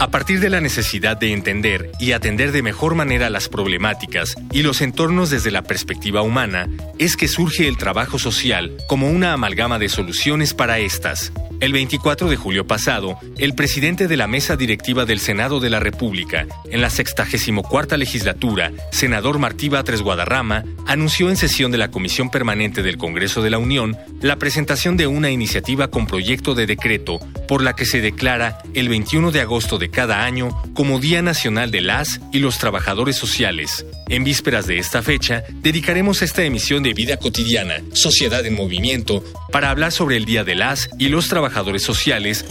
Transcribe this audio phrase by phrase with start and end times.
[0.00, 4.62] A partir de la necesidad de entender y atender de mejor manera las problemáticas y
[4.62, 6.68] los entornos desde la perspectiva humana,
[7.00, 11.32] es que surge el trabajo social como una amalgama de soluciones para estas.
[11.60, 15.80] El 24 de julio pasado, el presidente de la mesa directiva del Senado de la
[15.80, 22.30] República, en la 64 legislatura, senador Martí Batres Guadarrama, anunció en sesión de la Comisión
[22.30, 27.18] Permanente del Congreso de la Unión la presentación de una iniciativa con proyecto de decreto
[27.48, 31.72] por la que se declara el 21 de agosto de cada año como Día Nacional
[31.72, 33.84] de las y los Trabajadores Sociales.
[34.08, 39.70] En vísperas de esta fecha, dedicaremos esta emisión de Vida Cotidiana, Sociedad en Movimiento, para
[39.70, 41.47] hablar sobre el Día de las y los Trabajadores
[41.82, 42.44] Sociales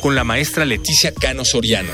[0.00, 1.92] con la maestra Leticia Cano Soriano,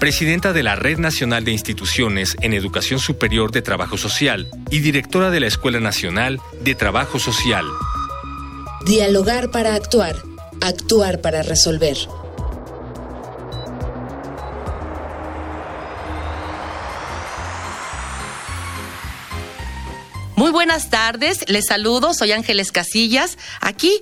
[0.00, 5.30] presidenta de la Red Nacional de Instituciones en Educación Superior de Trabajo Social y directora
[5.30, 7.64] de la Escuela Nacional de Trabajo Social.
[8.84, 10.16] Dialogar para actuar,
[10.60, 11.96] actuar para resolver.
[20.36, 24.00] Muy buenas tardes, les saludo, soy Ángeles Casillas, aquí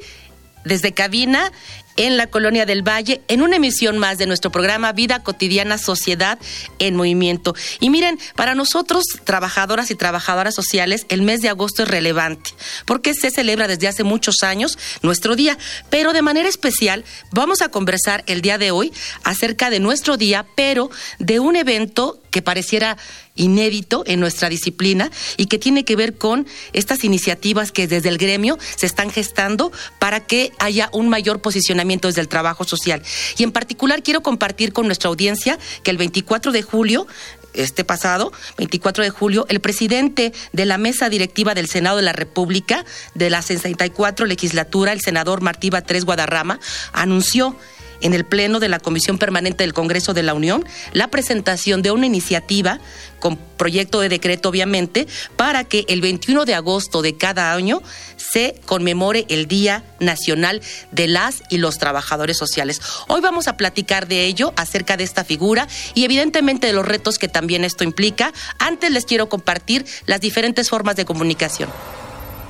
[0.65, 1.53] desde cabina
[1.97, 6.39] en la Colonia del Valle, en una emisión más de nuestro programa Vida Cotidiana Sociedad
[6.79, 7.55] en Movimiento.
[7.81, 12.51] Y miren, para nosotros, trabajadoras y trabajadoras sociales, el mes de agosto es relevante,
[12.87, 15.59] porque se celebra desde hace muchos años nuestro día,
[15.91, 18.93] pero de manera especial vamos a conversar el día de hoy
[19.25, 22.97] acerca de nuestro día, pero de un evento que pareciera
[23.37, 28.19] inédito en nuestra disciplina y que tiene que ver con estas iniciativas que desde el
[28.19, 29.71] gremio se están gestando
[30.01, 33.03] para que haya un mayor posicionamiento desde el trabajo social.
[33.39, 37.07] Y en particular quiero compartir con nuestra audiencia que el 24 de julio
[37.55, 42.13] este pasado, 24 de julio, el presidente de la mesa directiva del Senado de la
[42.13, 42.85] República
[43.15, 46.61] de la 64 legislatura, el senador Martí Batres Guadarrama,
[46.93, 47.57] anunció
[48.03, 51.91] en el Pleno de la Comisión Permanente del Congreso de la Unión la presentación de
[51.91, 52.81] una iniciativa
[53.19, 57.81] con proyecto de decreto, obviamente, para que el 21 de agosto de cada año
[58.17, 62.81] se conmemore el Día Nacional de las y los Trabajadores Sociales.
[63.07, 67.19] Hoy vamos a platicar de ello, acerca de esta figura y evidentemente de los retos
[67.19, 68.33] que también esto implica.
[68.59, 71.71] Antes les quiero compartir las diferentes formas de comunicación.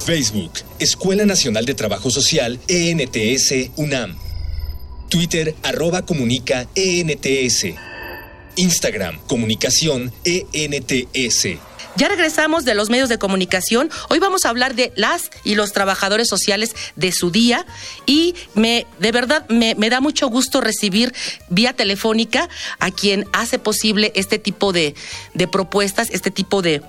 [0.05, 4.17] Facebook, Escuela Nacional de Trabajo Social, ENTS, UNAM.
[5.13, 7.67] Twitter, arroba comunica ENTS.
[8.57, 11.49] Instagram, comunicación ENTS.
[11.97, 13.91] Ya regresamos de los medios de comunicación.
[14.09, 17.67] Hoy vamos a hablar de las y los trabajadores sociales de su día
[18.07, 21.13] y me de verdad me, me da mucho gusto recibir
[21.51, 24.95] vía telefónica a quien hace posible este tipo de,
[25.35, 26.81] de propuestas, este tipo de,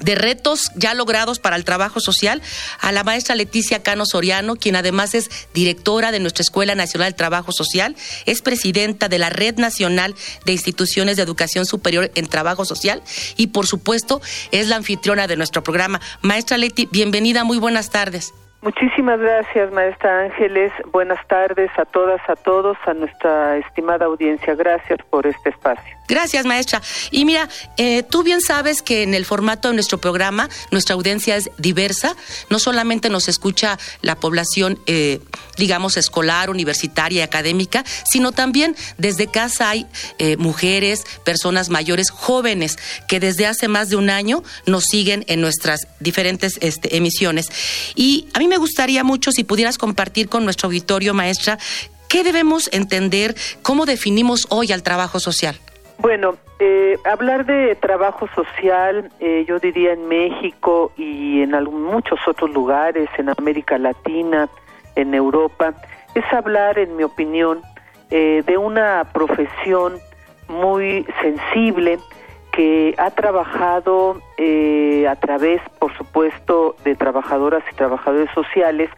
[0.00, 2.42] de retos ya logrados para el trabajo social,
[2.80, 7.16] a la maestra Leticia Cano Soriano, quien además es directora de nuestra Escuela Nacional de
[7.16, 7.96] Trabajo Social,
[8.26, 13.02] es presidenta de la Red Nacional de Instituciones de Educación Superior en Trabajo Social
[13.36, 16.00] y, por supuesto, es la anfitriona de nuestro programa.
[16.22, 18.32] Maestra Leti, bienvenida, muy buenas tardes.
[18.62, 20.70] Muchísimas gracias, maestra Ángeles.
[20.92, 24.54] Buenas tardes a todas, a todos, a nuestra estimada audiencia.
[24.54, 25.99] Gracias por este espacio.
[26.10, 26.82] Gracias, maestra.
[27.12, 31.36] Y mira, eh, tú bien sabes que en el formato de nuestro programa nuestra audiencia
[31.36, 32.16] es diversa.
[32.48, 35.20] No solamente nos escucha la población, eh,
[35.56, 39.86] digamos, escolar, universitaria y académica, sino también desde casa hay
[40.18, 45.40] eh, mujeres, personas mayores, jóvenes, que desde hace más de un año nos siguen en
[45.40, 47.50] nuestras diferentes este, emisiones.
[47.94, 51.56] Y a mí me gustaría mucho si pudieras compartir con nuestro auditorio, maestra,
[52.08, 53.36] ¿qué debemos entender?
[53.62, 55.60] ¿Cómo definimos hoy al trabajo social?
[56.00, 62.50] Bueno, eh, hablar de trabajo social, eh, yo diría en México y en muchos otros
[62.52, 64.48] lugares, en América Latina,
[64.96, 65.74] en Europa,
[66.14, 67.60] es hablar, en mi opinión,
[68.10, 69.98] eh, de una profesión
[70.48, 71.98] muy sensible
[72.52, 74.22] que ha trabajado
[75.06, 78.88] a través, por supuesto, de trabajadoras y trabajadores sociales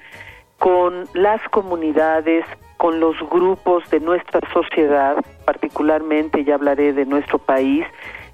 [0.58, 2.44] con las comunidades,
[2.82, 5.14] con los grupos de nuestra sociedad,
[5.44, 7.86] particularmente ya hablaré de nuestro país,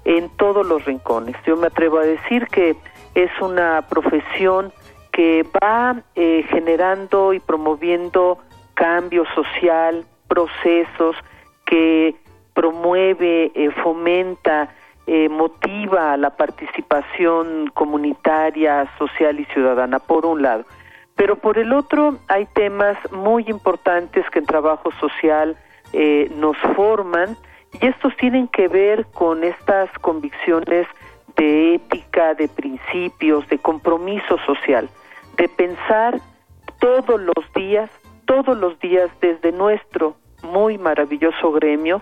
[0.05, 1.35] en todos los rincones.
[1.45, 2.75] Yo me atrevo a decir que
[3.13, 4.73] es una profesión
[5.11, 8.39] que va eh, generando y promoviendo
[8.73, 11.15] cambio social, procesos
[11.67, 12.15] que
[12.55, 14.69] promueve, eh, fomenta,
[15.05, 20.65] eh, motiva la participación comunitaria, social y ciudadana, por un lado.
[21.19, 25.57] Pero por el otro, hay temas muy importantes que en trabajo social
[25.91, 27.35] eh, nos forman
[27.73, 30.87] y estos tienen que ver con estas convicciones
[31.35, 34.87] de ética, de principios, de compromiso social,
[35.35, 36.21] de pensar
[36.79, 37.89] todos los días,
[38.23, 42.01] todos los días desde nuestro muy maravilloso gremio,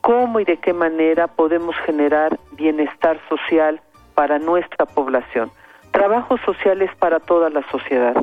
[0.00, 3.80] cómo y de qué manera podemos generar bienestar social
[4.16, 5.52] para nuestra población.
[5.92, 8.16] Trabajos sociales para toda la sociedad,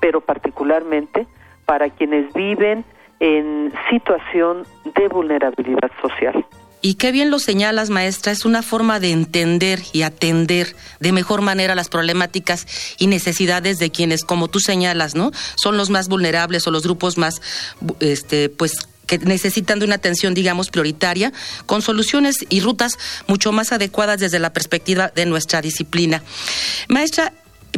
[0.00, 1.26] pero particularmente
[1.66, 2.84] para quienes viven
[3.20, 4.64] en situación
[4.94, 6.44] de vulnerabilidad social.
[6.80, 11.42] Y qué bien lo señalas, maestra, es una forma de entender y atender de mejor
[11.42, 12.66] manera las problemáticas
[12.98, 15.32] y necesidades de quienes, como tú señalas, ¿no?
[15.56, 17.42] Son los más vulnerables o los grupos más,
[17.98, 21.32] este, pues, que necesitan de una atención, digamos, prioritaria,
[21.66, 26.22] con soluciones y rutas mucho más adecuadas desde la perspectiva de nuestra disciplina.
[26.88, 27.32] Maestra,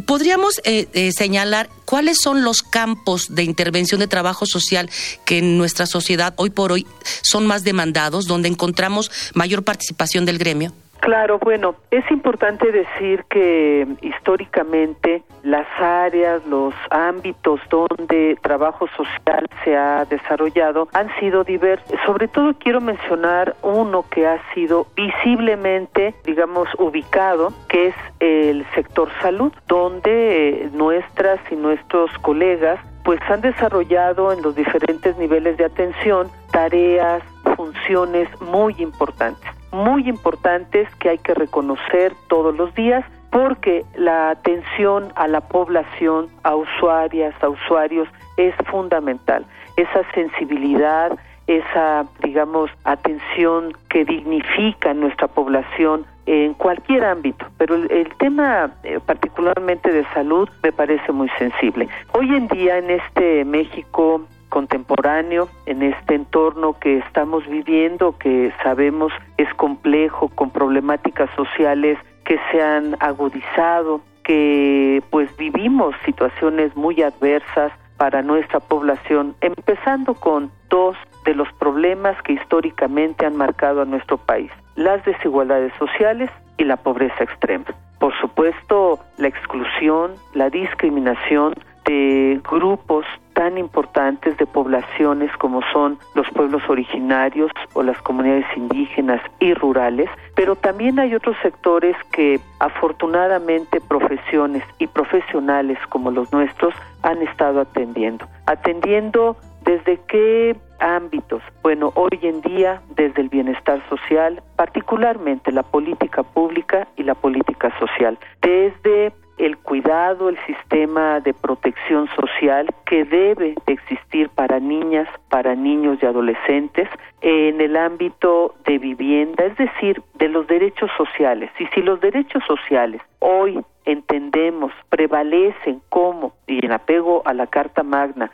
[0.06, 4.90] ¿Podríamos eh, eh, señalar cuáles son los campos de intervención de trabajo social
[5.24, 6.86] que en nuestra sociedad hoy por hoy
[7.22, 10.72] son más demandados, donde encontramos mayor participación del gremio?
[11.00, 19.76] Claro, bueno, es importante decir que históricamente las áreas, los ámbitos donde trabajo social se
[19.76, 21.98] ha desarrollado han sido diversos.
[22.04, 29.08] Sobre todo quiero mencionar uno que ha sido visiblemente, digamos, ubicado, que es el sector
[29.22, 36.28] salud, donde nuestras y nuestros colegas pues han desarrollado en los diferentes niveles de atención
[36.52, 37.22] tareas,
[37.56, 45.12] funciones muy importantes muy importantes que hay que reconocer todos los días porque la atención
[45.14, 49.46] a la población, a usuarias, a usuarios, es fundamental.
[49.76, 58.70] Esa sensibilidad, esa, digamos, atención que dignifica nuestra población en cualquier ámbito, pero el, tema
[58.84, 61.88] eh, particularmente de salud me parece muy sensible.
[62.12, 69.12] Hoy en día en este México contemporáneo, en este entorno que estamos viviendo, que sabemos
[69.38, 77.72] es complejo, con problemáticas sociales que se han agudizado, que pues vivimos situaciones muy adversas
[77.96, 84.18] para nuestra población, empezando con dos de los problemas que históricamente han marcado a nuestro
[84.18, 87.66] país, las desigualdades sociales y la pobreza extrema.
[87.98, 91.52] Por supuesto, la exclusión, la discriminación
[91.84, 99.20] de grupos tan importantes de poblaciones como son los pueblos originarios o las comunidades indígenas
[99.38, 106.74] y rurales, pero también hay otros sectores que afortunadamente profesiones y profesionales como los nuestros
[107.02, 108.26] han estado atendiendo.
[108.46, 111.42] Atendiendo desde qué ámbitos?
[111.62, 117.72] Bueno, hoy en día desde el bienestar social, particularmente la política pública y la política
[117.78, 125.54] social, desde el cuidado, el sistema de protección social que debe existir para niñas, para
[125.54, 126.88] niños y adolescentes
[127.22, 131.50] en el ámbito de vivienda, es decir, de los derechos sociales.
[131.58, 137.82] Y si los derechos sociales hoy entendemos, prevalecen como, y en apego a la Carta
[137.82, 138.30] Magna,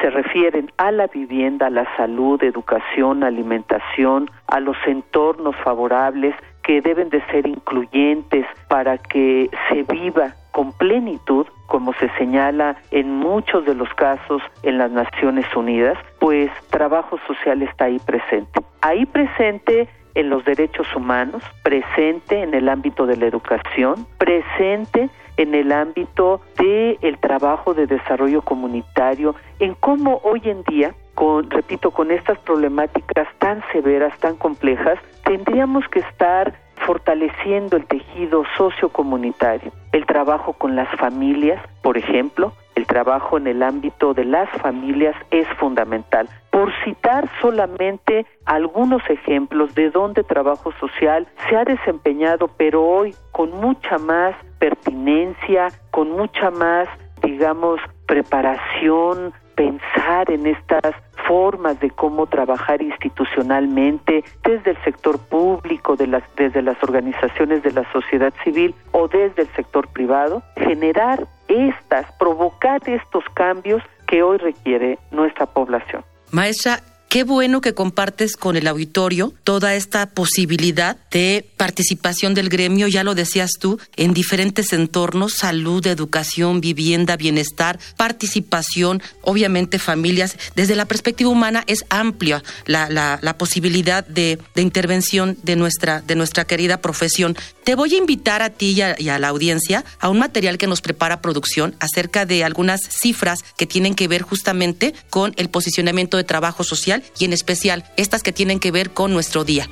[0.00, 6.80] se refieren a la vivienda, a la salud, educación, alimentación, a los entornos favorables que
[6.80, 13.64] deben de ser incluyentes para que se viva con plenitud, como se señala en muchos
[13.66, 18.60] de los casos en las Naciones Unidas, pues trabajo social está ahí presente.
[18.80, 25.54] Ahí presente en los derechos humanos, presente en el ámbito de la educación, presente en
[25.54, 31.92] el ámbito del el trabajo de desarrollo comunitario, en cómo hoy en día, con, repito,
[31.92, 36.54] con estas problemáticas tan severas, tan complejas, tendríamos que estar
[36.88, 43.62] fortaleciendo el tejido sociocomunitario, el trabajo con las familias, por ejemplo, el trabajo en el
[43.62, 46.30] ámbito de las familias es fundamental.
[46.50, 53.50] Por citar solamente algunos ejemplos de donde trabajo social se ha desempeñado, pero hoy con
[53.50, 56.88] mucha más pertinencia, con mucha más,
[57.20, 60.94] digamos, preparación, pensar en estas
[61.28, 68.32] formas de cómo trabajar institucionalmente desde el sector público, desde las organizaciones de la sociedad
[68.42, 75.44] civil o desde el sector privado, generar estas, provocar estos cambios que hoy requiere nuestra
[75.44, 76.02] población.
[76.32, 82.86] Maestra, Qué bueno que compartes con el auditorio toda esta posibilidad de participación del gremio,
[82.86, 90.36] ya lo decías tú, en diferentes entornos, salud, educación, vivienda, bienestar, participación, obviamente familias.
[90.54, 96.14] Desde la perspectiva humana es amplia la, la, posibilidad de, de, intervención de nuestra, de
[96.14, 97.38] nuestra querida profesión.
[97.64, 100.82] Te voy a invitar a ti y a la audiencia a un material que nos
[100.82, 106.24] prepara producción acerca de algunas cifras que tienen que ver justamente con el posicionamiento de
[106.24, 109.68] trabajo social y en especial estas que tienen que ver con nuestro día.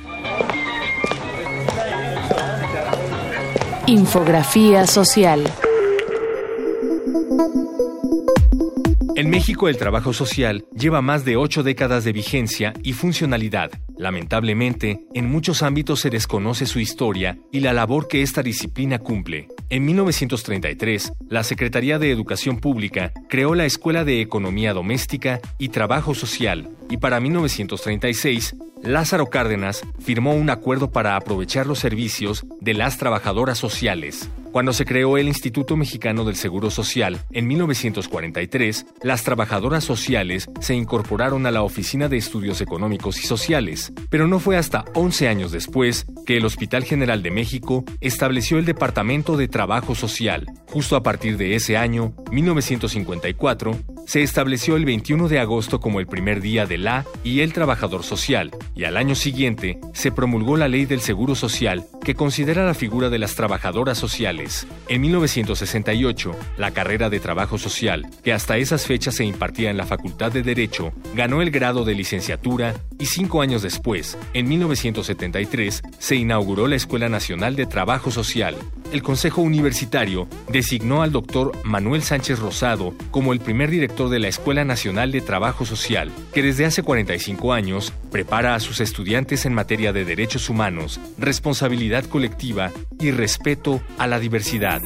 [3.87, 5.43] Infografía social.
[9.17, 13.71] En México el trabajo social lleva más de ocho décadas de vigencia y funcionalidad.
[13.97, 19.47] Lamentablemente, en muchos ámbitos se desconoce su historia y la labor que esta disciplina cumple.
[19.71, 26.13] En 1933, la Secretaría de Educación Pública creó la Escuela de Economía Doméstica y Trabajo
[26.13, 32.97] Social, y para 1936, Lázaro Cárdenas firmó un acuerdo para aprovechar los servicios de las
[32.97, 34.29] trabajadoras sociales.
[34.51, 40.73] Cuando se creó el Instituto Mexicano del Seguro Social en 1943, las trabajadoras sociales se
[40.73, 45.51] incorporaron a la Oficina de Estudios Económicos y Sociales, pero no fue hasta 11 años
[45.51, 50.45] después que el Hospital General de México estableció el Departamento de Trabajo Social.
[50.67, 53.77] Justo a partir de ese año, 1954,
[54.07, 58.03] se estableció el 21 de agosto como el primer día de la y el trabajador
[58.03, 62.73] social, y al año siguiente se promulgó la Ley del Seguro Social que considera la
[62.73, 64.65] figura de las trabajadoras sociales.
[64.87, 69.85] En 1968, la carrera de trabajo social, que hasta esas fechas se impartía en la
[69.85, 76.15] Facultad de Derecho, ganó el grado de licenciatura y cinco años después, en 1973, se
[76.15, 78.55] inauguró la Escuela Nacional de Trabajo Social.
[78.91, 84.29] El Consejo Universitario designó al doctor Manuel Sánchez Rosado como el primer director de la
[84.29, 89.53] Escuela Nacional de Trabajo Social, que desde hace 45 años prepara a sus estudiantes en
[89.53, 94.81] materia de derechos humanos, responsabilidad colectiva y respeto a la diversidad.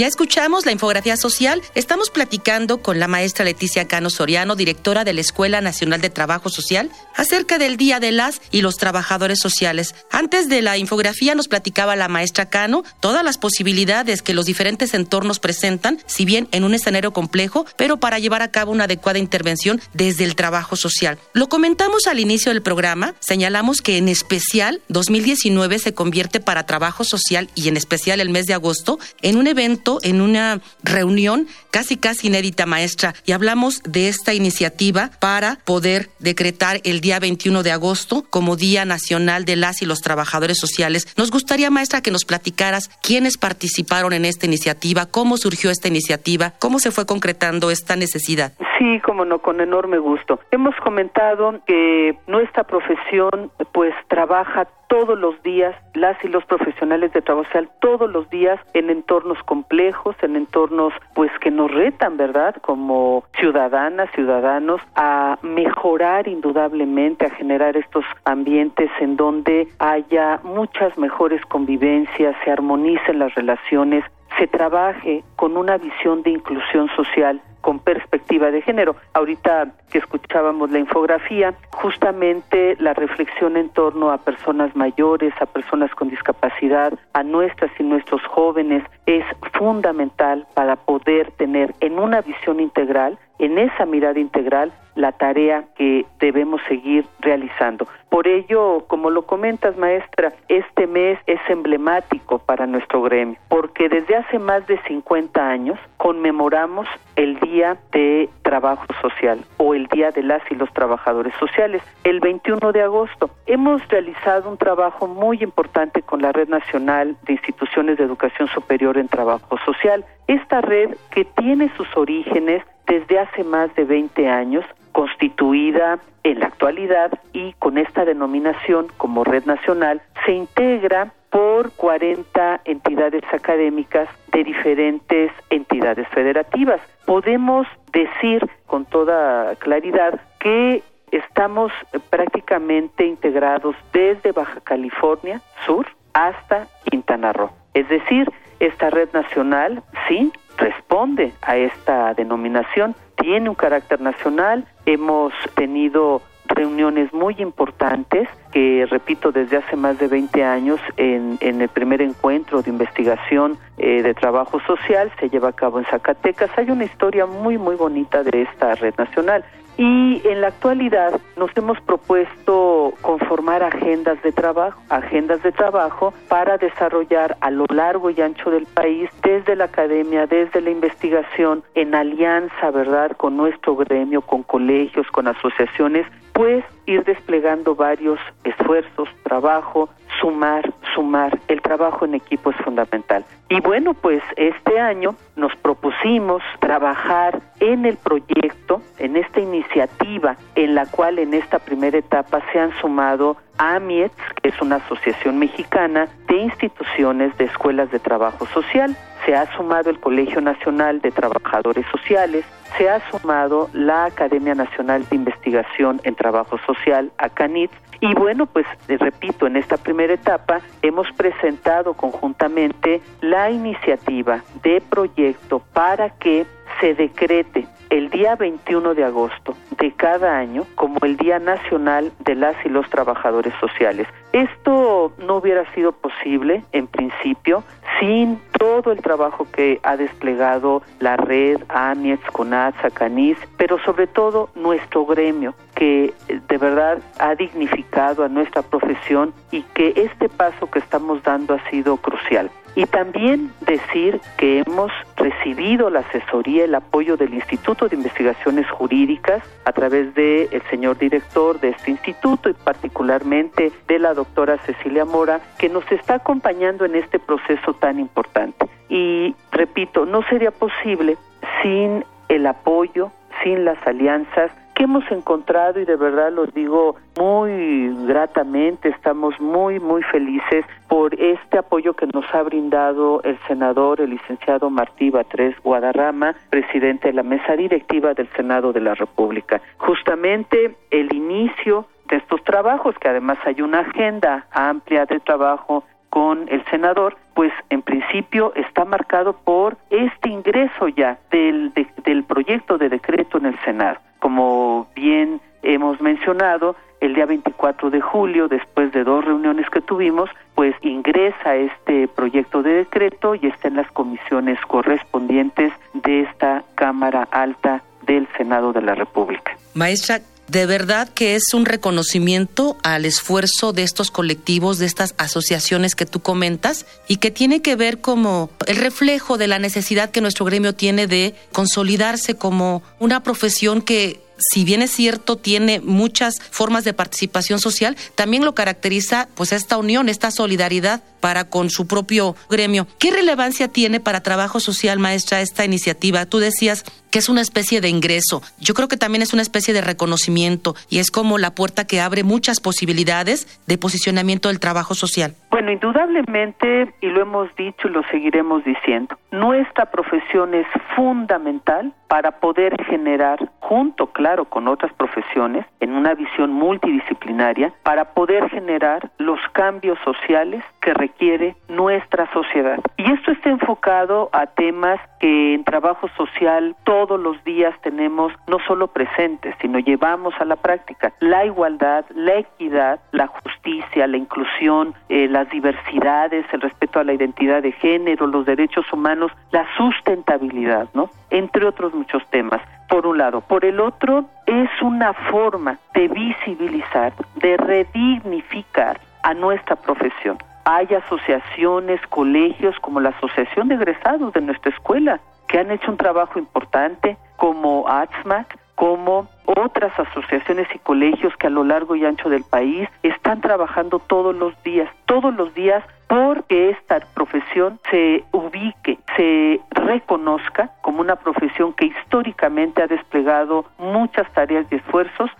[0.00, 1.60] Ya escuchamos la infografía social.
[1.74, 6.48] Estamos platicando con la maestra Leticia Cano Soriano, directora de la Escuela Nacional de Trabajo
[6.48, 9.94] Social, acerca del Día de las y los Trabajadores Sociales.
[10.10, 14.94] Antes de la infografía nos platicaba la maestra Cano todas las posibilidades que los diferentes
[14.94, 19.18] entornos presentan, si bien en un escenario complejo, pero para llevar a cabo una adecuada
[19.18, 21.18] intervención desde el trabajo social.
[21.34, 27.04] Lo comentamos al inicio del programa, señalamos que en especial 2019 se convierte para trabajo
[27.04, 31.96] social y en especial el mes de agosto en un evento en una reunión casi
[31.96, 37.72] casi inédita maestra y hablamos de esta iniciativa para poder decretar el día 21 de
[37.72, 41.06] agosto como Día Nacional de las y los Trabajadores Sociales.
[41.16, 46.54] Nos gustaría maestra que nos platicaras quiénes participaron en esta iniciativa, cómo surgió esta iniciativa,
[46.58, 48.52] cómo se fue concretando esta necesidad.
[48.78, 50.40] Sí, como no, con enorme gusto.
[50.50, 57.22] Hemos comentado que nuestra profesión pues trabaja todos los días, las y los profesionales de
[57.22, 62.56] trabajo social, todos los días en entornos complejos, en entornos pues que nos retan, ¿verdad?
[62.60, 71.40] Como ciudadanas, ciudadanos, a mejorar indudablemente, a generar estos ambientes en donde haya muchas mejores
[71.46, 74.04] convivencias, se armonicen las relaciones,
[74.38, 78.96] se trabaje con una visión de inclusión social con perspectiva de género.
[79.12, 85.94] Ahorita que escuchábamos la infografía, justamente la reflexión en torno a personas mayores, a personas
[85.94, 92.58] con discapacidad, a nuestras y nuestros jóvenes, es fundamental para poder tener en una visión
[92.58, 97.86] integral, en esa mirada integral, la tarea que debemos seguir realizando.
[98.10, 104.16] Por ello, como lo comentas, maestra, este mes es emblemático para nuestro gremio, porque desde
[104.16, 110.22] hace más de 50 años conmemoramos el Día de Trabajo Social o el Día de
[110.22, 113.30] las y los Trabajadores Sociales, el 21 de agosto.
[113.46, 118.98] Hemos realizado un trabajo muy importante con la Red Nacional de Instituciones de Educación Superior
[118.98, 120.04] en Trabajo Social.
[120.26, 126.46] Esta red que tiene sus orígenes desde hace más de 20 años constituida en la
[126.46, 134.42] actualidad y con esta denominación como red nacional se integra por 40 entidades académicas de
[134.42, 136.80] diferentes entidades federativas.
[137.06, 140.82] Podemos decir con toda claridad que
[141.12, 141.70] estamos
[142.10, 147.50] prácticamente integrados desde Baja California Sur hasta Quintana Roo.
[147.72, 148.28] Es decir,
[148.58, 157.12] esta red nacional sí responde a esta denominación, tiene un carácter nacional, hemos tenido reuniones
[157.12, 162.70] muy importantes que, repito, desde hace más de 20 años, en, el primer encuentro de
[162.70, 166.50] investigación eh, de trabajo social, se lleva a cabo en Zacatecas.
[166.58, 169.44] Hay una historia muy, muy bonita de esta red nacional.
[169.76, 176.58] Y en la actualidad nos hemos propuesto conformar agendas de trabajo, agendas de trabajo para
[176.58, 181.94] desarrollar a lo largo y ancho del país, desde la academia, desde la investigación, en
[181.94, 189.88] alianza, ¿verdad?, con nuestro gremio, con colegios, con asociaciones, pues ir desplegando varios esfuerzos, trabajo,
[190.20, 191.38] sumar, sumar.
[191.48, 193.24] El trabajo en equipo es fundamental.
[193.48, 200.74] Y bueno, pues este año nos propusimos trabajar en el proyecto, en esta iniciativa, en
[200.74, 206.08] la cual en esta primera etapa se han sumado AMIETS, que es una asociación mexicana
[206.28, 211.84] de instituciones de escuelas de trabajo social, se ha sumado el Colegio Nacional de Trabajadores
[211.90, 212.44] Sociales,
[212.76, 218.66] se ha sumado la Academia Nacional de Investigación en Trabajo Social, ACANIT, y bueno, pues
[218.88, 226.46] eh, repito, en esta primera etapa hemos presentado conjuntamente la iniciativa de proyecto para que
[226.80, 232.36] se decrete el día 21 de agosto de cada año como el Día Nacional de
[232.36, 234.06] las y los Trabajadores Sociales.
[234.32, 237.64] Esto no hubiera sido posible en principio
[237.98, 242.22] sin todo el trabajo que ha desplegado la red AMIEX,
[242.60, 249.32] CONAT, SACANIS, pero sobre todo nuestro gremio, que de verdad ha dignificado a nuestra profesión
[249.50, 252.50] y que este paso que estamos dando ha sido crucial.
[252.76, 259.42] Y también decir que hemos recibido la asesoría, el apoyo del Instituto de Investigaciones Jurídicas
[259.64, 265.04] a través del el señor director de este instituto y particularmente de la doctora Cecilia
[265.04, 268.68] Mora, que nos está acompañando en este proceso tan importante.
[268.88, 271.16] Y repito, no sería posible
[271.62, 274.50] sin el apoyo, sin las alianzas
[274.82, 281.58] hemos encontrado y de verdad los digo muy gratamente, estamos muy, muy felices por este
[281.58, 287.22] apoyo que nos ha brindado el senador, el licenciado Martí Batres Guadarrama, presidente de la
[287.22, 289.60] mesa directiva del Senado de la República.
[289.76, 296.48] Justamente el inicio de estos trabajos, que además hay una agenda amplia de trabajo con
[296.48, 301.72] el senador, pues en principio está marcado por este ingreso ya del,
[302.04, 303.98] del proyecto de decreto en el Senado.
[304.18, 310.28] Como bien hemos mencionado, el día 24 de julio, después de dos reuniones que tuvimos,
[310.54, 317.26] pues ingresa este proyecto de decreto y está en las comisiones correspondientes de esta Cámara
[317.30, 319.56] Alta del Senado de la República.
[319.72, 320.18] Maestra,
[320.50, 326.06] de verdad que es un reconocimiento al esfuerzo de estos colectivos, de estas asociaciones que
[326.06, 330.44] tú comentas y que tiene que ver como el reflejo de la necesidad que nuestro
[330.44, 334.20] gremio tiene de consolidarse como una profesión que
[334.52, 339.76] si bien es cierto, tiene muchas formas de participación social, también lo caracteriza pues esta
[339.76, 342.86] unión, esta solidaridad para con su propio gremio.
[342.98, 346.24] ¿Qué relevancia tiene para trabajo social, maestra, esta iniciativa?
[346.24, 348.42] Tú decías que es una especie de ingreso.
[348.58, 352.00] Yo creo que también es una especie de reconocimiento y es como la puerta que
[352.00, 355.34] abre muchas posibilidades de posicionamiento del trabajo social.
[355.50, 362.32] Bueno, indudablemente, y lo hemos dicho y lo seguiremos diciendo, nuestra profesión es fundamental para
[362.40, 369.38] poder generar, junto, claro, con otras profesiones, en una visión multidisciplinaria, para poder generar los
[369.52, 372.80] cambios sociales que requiere nuestra sociedad.
[372.96, 376.74] Y esto está enfocado a temas que en trabajo social
[377.06, 381.14] todos los días tenemos no solo presentes, sino llevamos a la práctica.
[381.20, 387.14] La igualdad, la equidad, la justicia, la inclusión, eh, las diversidades, el respeto a la
[387.14, 391.08] identidad de género, los derechos humanos, la sustentabilidad, ¿no?
[391.30, 392.60] Entre otros muchos temas
[392.90, 393.40] por un lado.
[393.40, 400.36] Por el otro, es una forma de visibilizar, de redignificar a nuestra profesión.
[400.66, 405.18] Hay asociaciones, colegios como la Asociación de Egresados de nuestra escuela,
[405.50, 411.50] que han hecho un trabajo importante, como ATSMAC, como otras asociaciones y colegios que a
[411.50, 416.70] lo largo y ancho del país están trabajando todos los días, todos los días porque
[416.70, 424.66] esta profesión se ubique, se reconozca como una profesión que históricamente ha desplegado muchas tareas
[424.70, 425.30] y esfuerzos,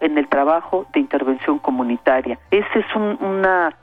[0.00, 2.38] en el trabajo de intervención comunitaria.
[2.50, 3.18] Ese es un,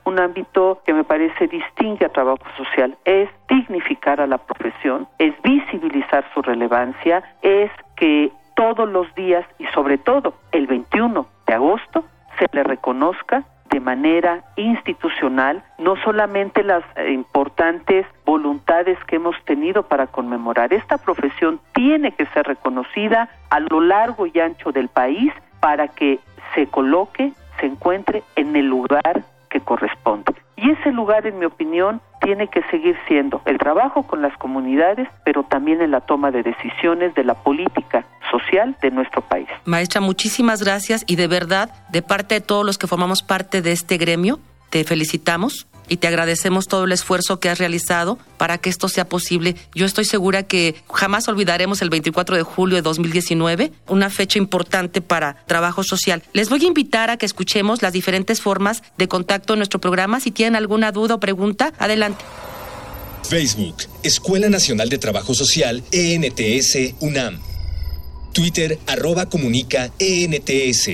[0.05, 5.33] un ámbito que me parece distingue a trabajo social, es dignificar a la profesión, es
[5.43, 12.05] visibilizar su relevancia, es que todos los días y sobre todo el 21 de agosto
[12.39, 19.83] se le reconozca de manera institucional no solamente las eh, importantes voluntades que hemos tenido
[19.83, 20.73] para conmemorar.
[20.73, 26.20] Esta profesión tiene que ser reconocida a lo largo y ancho del país para que
[26.56, 30.34] se coloque, se encuentre en el lugar que corresponde.
[30.56, 35.08] Y ese lugar, en mi opinión, tiene que seguir siendo el trabajo con las comunidades,
[35.24, 39.48] pero también en la toma de decisiones de la política social de nuestro país.
[39.65, 43.72] Maestra, muchísimas gracias y de verdad, de parte de todos los que formamos parte de
[43.72, 44.39] este gremio,
[44.70, 49.08] te felicitamos y te agradecemos todo el esfuerzo que has realizado para que esto sea
[49.08, 49.56] posible.
[49.73, 55.02] Yo estoy segura que jamás olvidaremos el 24 de julio de 2019, una fecha importante
[55.02, 56.23] para trabajo social.
[56.34, 60.19] Les voy a invitar a que escuchemos las diferentes formas de contacto en nuestro programa.
[60.19, 62.23] Si tienen alguna duda o pregunta, adelante.
[63.23, 67.39] Facebook, Escuela Nacional de Trabajo Social, ENTS, UNAM.
[68.34, 70.91] Twitter, arroba comunica, ENTS.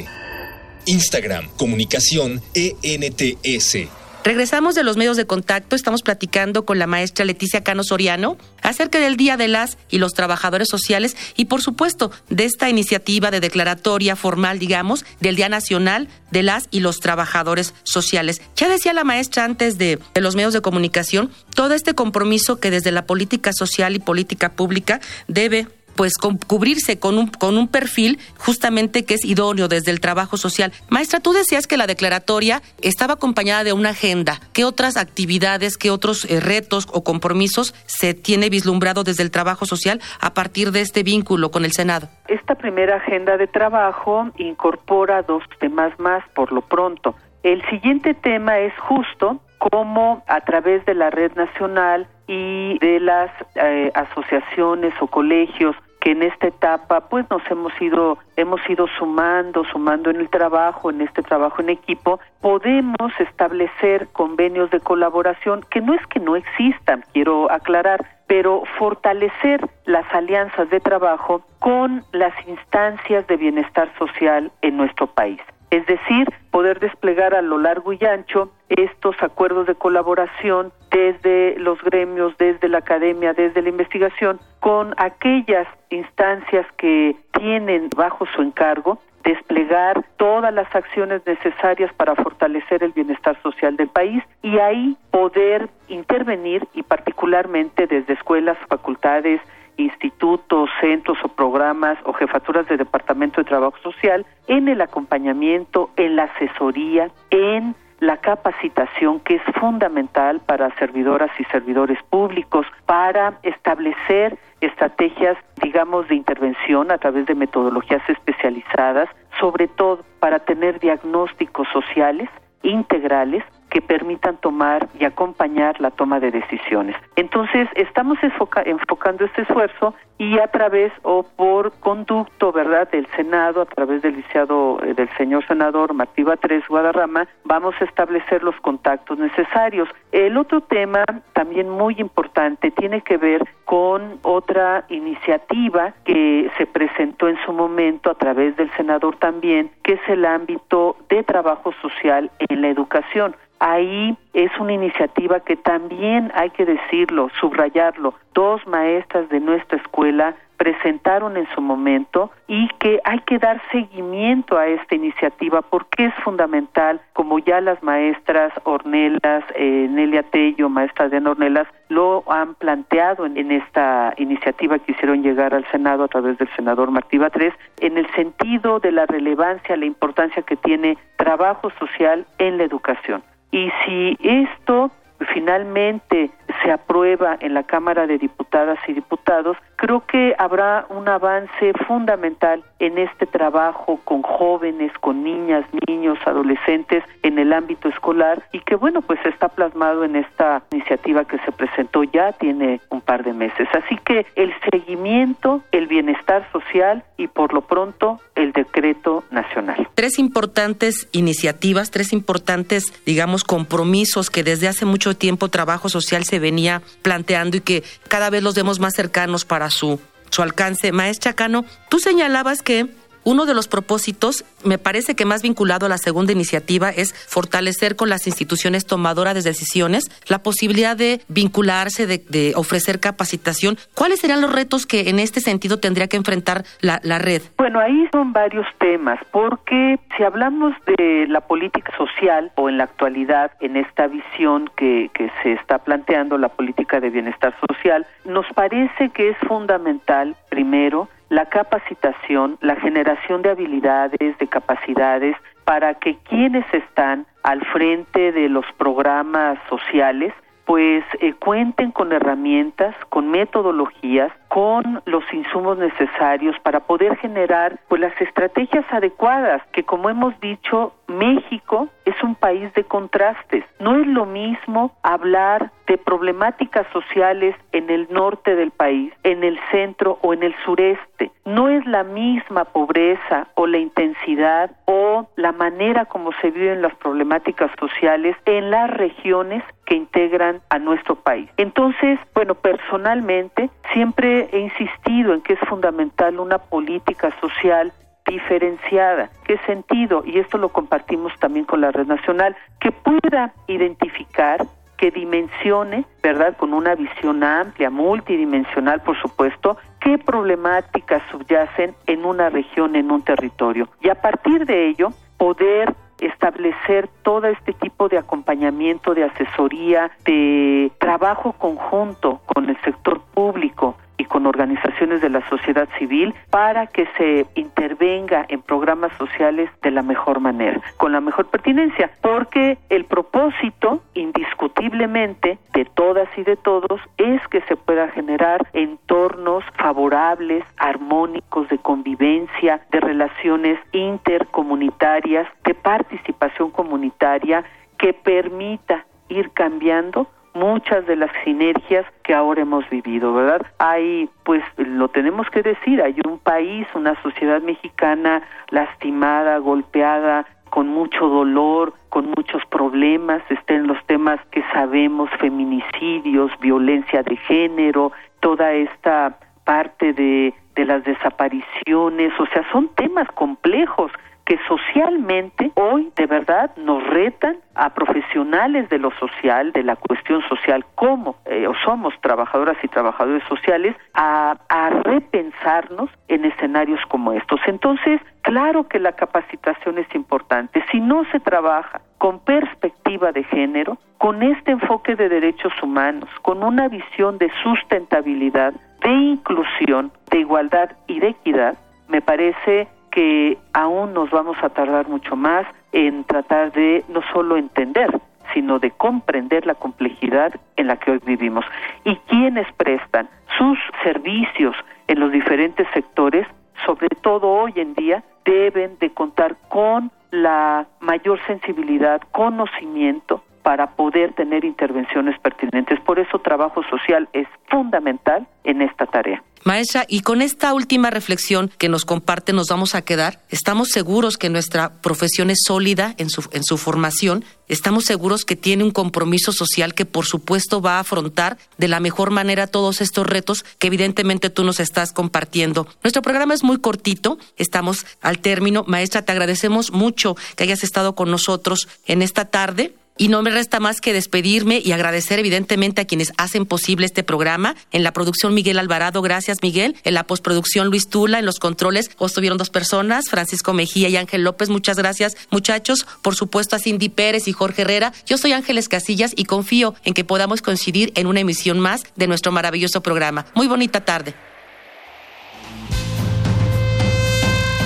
[0.86, 4.03] Instagram, comunicación, ENTS.
[4.24, 9.00] Regresamos de los medios de contacto, estamos platicando con la maestra Leticia Cano Soriano acerca
[9.00, 13.42] del Día de las y los Trabajadores Sociales y por supuesto de esta iniciativa de
[13.42, 18.42] declaratoria formal, digamos, del Día Nacional de las y los Trabajadores Sociales.
[18.56, 22.72] Ya decía la maestra antes de, de los medios de comunicación, todo este compromiso que
[22.72, 28.20] desde la política social y política pública debe pues cubrirse con un, con un perfil
[28.38, 30.72] justamente que es idóneo desde el trabajo social.
[30.90, 34.40] Maestra, tú decías que la declaratoria estaba acompañada de una agenda.
[34.54, 39.66] ¿Qué otras actividades, qué otros eh, retos o compromisos se tiene vislumbrado desde el trabajo
[39.66, 42.08] social a partir de este vínculo con el Senado?
[42.28, 47.16] Esta primera agenda de trabajo incorpora dos temas más por lo pronto.
[47.44, 53.32] El siguiente tema es justo cómo a través de la red nacional y de las
[53.56, 59.64] eh, asociaciones o colegios que en esta etapa pues nos hemos ido hemos ido sumando
[59.64, 65.80] sumando en el trabajo en este trabajo en equipo podemos establecer convenios de colaboración que
[65.80, 72.34] no es que no existan quiero aclarar pero fortalecer las alianzas de trabajo con las
[72.50, 75.40] instancias de bienestar social en nuestro país
[75.74, 81.82] es decir, poder desplegar a lo largo y ancho estos acuerdos de colaboración desde los
[81.82, 89.00] gremios, desde la academia, desde la investigación, con aquellas instancias que tienen bajo su encargo
[89.24, 95.70] desplegar todas las acciones necesarias para fortalecer el bienestar social del país y ahí poder
[95.88, 99.42] intervenir y particularmente desde escuelas, facultades,
[99.78, 106.16] institutos, centros o programas o jefaturas de departamento de trabajo social en el acompañamiento, en
[106.16, 114.38] la asesoría, en la capacitación que es fundamental para servidoras y servidores públicos para establecer
[114.60, 119.10] estrategias, digamos, de intervención a través de metodologías especializadas,
[119.40, 122.30] sobre todo para tener diagnósticos sociales
[122.62, 126.96] integrales que permitan tomar y acompañar la toma de decisiones.
[127.16, 133.66] Entonces, estamos enfocando este esfuerzo y a través o por conducto, ¿verdad?, del Senado, a
[133.66, 139.18] través del lisiado eh, del señor senador Martí Batres Guadarrama, vamos a establecer los contactos
[139.18, 139.90] necesarios.
[140.12, 147.28] El otro tema también muy importante tiene que ver con otra iniciativa que se presentó
[147.28, 152.30] en su momento a través del senador también, que es el ámbito de trabajo social
[152.38, 153.36] en la educación.
[153.60, 158.14] Ahí es una iniciativa que también hay que decirlo, subrayarlo.
[158.34, 164.58] Dos maestras de nuestra escuela presentaron en su momento y que hay que dar seguimiento
[164.58, 171.10] a esta iniciativa porque es fundamental, como ya las maestras Ornelas, eh, Nelia Tello, maestra
[171.10, 176.38] de Ornelas, lo han planteado en, esta iniciativa que hicieron llegar al Senado a través
[176.38, 181.72] del senador Martí Batres, en el sentido de la relevancia, la importancia que tiene trabajo
[181.72, 183.22] social en la educación.
[183.54, 184.90] Y si esto
[185.32, 186.32] finalmente
[186.64, 192.64] se aprueba en la Cámara de Diputadas y Diputados, creo que habrá un avance fundamental
[192.80, 198.76] en este trabajo con jóvenes, con niñas, niños, adolescentes en el ámbito escolar y que
[198.76, 203.34] bueno, pues está plasmado en esta iniciativa que se presentó ya tiene un par de
[203.34, 203.68] meses.
[203.74, 209.90] Así que el seguimiento, el bienestar social y por lo pronto el decreto nacional.
[209.96, 216.40] Tres importantes iniciativas, tres importantes, digamos, compromisos que desde hace mucho tiempo trabajo social se
[216.40, 220.92] venía planteando y que cada vez los vemos más cercanos para su, su alcance.
[220.92, 222.88] Maestra Cano, tú señalabas que
[223.24, 227.96] uno de los propósitos, me parece que más vinculado a la segunda iniciativa, es fortalecer
[227.96, 233.78] con las instituciones tomadoras de decisiones la posibilidad de vincularse, de, ofrecer capacitación.
[233.96, 237.42] ¿Cuáles serían los retos que en este sentido tendría que enfrentar la, la red?
[237.58, 242.86] Bueno, ahí son varios temas, porque si hablamos de la política social o en la
[242.86, 248.46] actualidad, en esta visión que, que se está planteando, la política de bienestar social, nos
[248.54, 256.18] parece que es fundamental, primero, la capacitación, la generación de habilidades, de capacidades, para que
[256.30, 260.34] quienes están al frente de los programas sociales
[260.66, 268.00] pues eh, cuenten con herramientas, con metodologías, con los insumos necesarios para poder generar pues
[268.00, 273.66] las estrategias adecuadas, que como hemos dicho, México es un país de contrastes.
[273.80, 279.60] No es lo mismo hablar de problemáticas sociales en el norte del país, en el
[279.72, 281.32] centro o en el sureste.
[281.46, 286.96] No es la misma pobreza o la intensidad o la manera como se viven las
[286.96, 291.50] problemáticas sociales en las regiones que integran a nuestro país.
[291.58, 297.94] Entonces, bueno, personalmente siempre he insistido en que es fundamental una política social
[298.26, 299.30] diferenciada.
[299.44, 300.24] ¿Qué sentido?
[300.26, 304.66] Y esto lo compartimos también con la Red Nacional, que pueda identificar
[304.98, 306.56] que dimensione, ¿verdad?
[306.56, 313.22] Con una visión amplia, multidimensional, por supuesto, qué problemáticas subyacen en una región, en un
[313.22, 313.90] territorio.
[314.02, 320.92] Y a partir de ello, poder establecer todo este tipo de acompañamiento, de asesoría, de
[321.00, 327.08] trabajo conjunto con el sector público, y con organizaciones de la sociedad civil para que
[327.18, 333.06] se intervenga en programas sociales de la mejor manera, con la mejor pertinencia, porque el
[333.06, 341.68] propósito indiscutiblemente de todas y de todos es que se pueda generar entornos favorables, armónicos
[341.70, 347.64] de convivencia, de relaciones intercomunitarias, de participación comunitaria
[347.98, 353.66] que permita ir cambiando muchas de las sinergias que ahora hemos vivido, ¿verdad?
[353.80, 360.88] Hay, pues lo tenemos que decir, hay un país, una sociedad mexicana lastimada, golpeada, con
[360.88, 368.72] mucho dolor, con muchos problemas, estén los temas que sabemos, feminicidios, violencia de género, toda
[368.74, 374.12] esta parte de, las desapariciones, o sea, son temas complejos
[374.46, 380.42] que socialmente hoy de verdad nos retan a profesionales de lo social, de la cuestión
[380.50, 387.60] social, como eh, somos trabajadoras y trabajadores sociales, a, a repensarnos en escenarios como estos.
[387.68, 390.84] Entonces, claro que la capacitación es importante.
[390.92, 396.64] Si no se trabaja con perspectiva de género, con este enfoque de derechos humanos, con
[396.64, 401.78] una visión de sustentabilidad, de inclusión, de igualdad y de equidad,
[402.08, 407.58] me parece que aún nos vamos a tardar mucho más en tratar de no solo
[407.58, 408.10] entender,
[408.54, 411.64] sino de comprender la complejidad en la que hoy vivimos.
[412.06, 414.76] Y quienes prestan sus servicios
[415.08, 416.48] en los diferentes sectores,
[416.88, 424.34] sobre todo hoy en día, deben de contar con la mayor sensibilidad, conocimiento para poder
[424.34, 426.00] tener intervenciones pertinentes.
[426.02, 429.42] Por eso trabajo social es fundamental en esta tarea.
[429.64, 433.40] Maestra, y con esta última reflexión que nos comparte nos vamos a quedar.
[433.50, 437.46] Estamos seguros que nuestra profesión es sólida en su, en su formación.
[437.70, 442.02] Estamos seguros que tiene un compromiso social que por supuesto va a afrontar de la
[442.02, 445.88] mejor manera todos estos retos que evidentemente tú nos estás compartiendo.
[446.04, 448.84] Nuestro programa es muy cortito, estamos al término.
[448.86, 452.94] Maestra, te agradecemos mucho que hayas estado con nosotros en esta tarde.
[453.18, 457.24] Y no me resta más que despedirme y agradecer evidentemente a quienes hacen posible este
[457.24, 457.76] programa.
[457.92, 459.96] En la producción Miguel Alvarado, gracias Miguel.
[460.04, 464.44] En la postproducción Luis Tula, en los controles estuvieron dos personas, Francisco Mejía y Ángel
[464.44, 464.70] López.
[464.70, 466.08] Muchas gracias muchachos.
[466.22, 468.14] Por supuesto a Cindy Pérez y Jorge Herrera.
[468.26, 472.28] Yo soy Ángeles Casillas y confío en que podamos coincidir en una emisión más de
[472.28, 473.46] nuestro maravilloso programa.
[473.54, 474.34] Muy bonita tarde.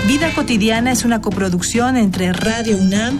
[0.07, 3.19] Vida cotidiana es una coproducción entre Radio UNAM